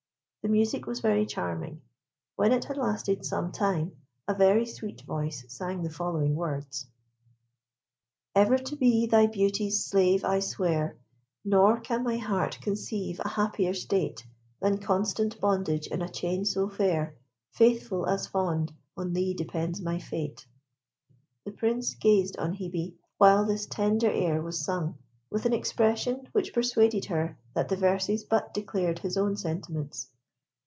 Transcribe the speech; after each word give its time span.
The 0.43 0.49
music 0.49 0.87
was 0.87 1.01
very 1.01 1.27
charming; 1.27 1.81
when 2.35 2.51
it 2.51 2.65
had 2.65 2.75
lasted 2.75 3.23
some 3.23 3.51
time, 3.51 3.97
a 4.27 4.33
very 4.33 4.65
sweet 4.65 5.01
voice 5.01 5.45
sang 5.49 5.83
the 5.83 5.91
following 5.91 6.35
words: 6.35 6.87
Ever 8.33 8.57
to 8.57 8.75
be 8.75 9.05
thy 9.05 9.27
beauty's 9.27 9.85
slave 9.85 10.25
I 10.25 10.39
swear, 10.39 10.97
Nor 11.45 11.79
can 11.79 12.03
my 12.03 12.17
heart 12.17 12.57
conceive 12.59 13.19
a 13.19 13.27
happier 13.29 13.75
state 13.75 14.25
Than 14.59 14.79
constant 14.79 15.39
bondage 15.39 15.85
in 15.85 16.01
a 16.01 16.09
chain 16.09 16.43
so 16.43 16.67
fair 16.67 17.13
Faithful 17.51 18.07
as 18.07 18.25
fond 18.25 18.73
on 18.97 19.13
thee 19.13 19.35
depends 19.35 19.79
my 19.79 19.99
fate. 19.99 20.47
The 21.45 21.51
Prince 21.51 21.93
gazed 21.93 22.35
on 22.37 22.55
Hebe 22.55 22.95
while 23.19 23.45
this 23.45 23.67
tender 23.67 24.09
air 24.09 24.41
was 24.41 24.57
sung, 24.59 24.97
with 25.29 25.45
an 25.45 25.53
expression 25.53 26.29
which 26.31 26.51
persuaded 26.51 27.05
her 27.05 27.37
that 27.53 27.69
the 27.69 27.77
verses 27.77 28.23
but 28.23 28.55
declared 28.55 28.97
his 28.97 29.17
own 29.17 29.37
sentiments. 29.37 30.07